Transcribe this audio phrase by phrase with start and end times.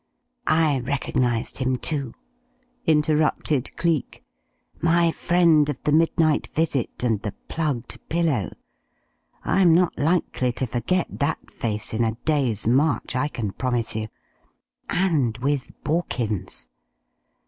[0.47, 2.15] "I recognized him, too,"
[2.87, 4.23] interrupted Cleek.
[4.81, 8.51] "My friend of the midnight visit, and the plugged pillow.
[9.43, 14.07] I'm not likely to forget that face in a day's march, I can promise you.
[14.89, 16.65] And with Borkins!